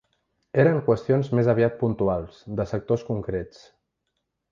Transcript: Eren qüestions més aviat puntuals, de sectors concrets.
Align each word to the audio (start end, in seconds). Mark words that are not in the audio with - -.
Eren 0.61 0.77
qüestions 0.87 1.29
més 1.39 1.49
aviat 1.53 1.75
puntuals, 1.81 2.39
de 2.61 2.65
sectors 2.73 3.05
concrets. 3.11 3.61